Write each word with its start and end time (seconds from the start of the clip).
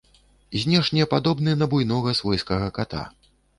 Знешне 0.63 1.05
падобны 1.11 1.55
на 1.61 1.69
буйнога 1.75 2.17
свойскага 2.23 2.73
ката. 2.81 3.07